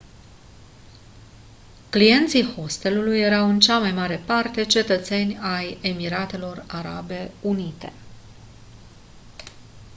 clienții 1.89 2.53
hostelului 2.53 3.19
erau 3.19 3.49
în 3.49 3.59
cea 3.59 3.79
mai 3.79 3.91
mare 3.91 4.17
parte 4.25 4.65
cetățeni 4.65 5.37
ai 5.41 5.77
emiratelor 5.81 6.63
arabe 6.67 7.31
unite 7.41 7.93